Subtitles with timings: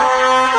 [0.00, 0.49] Música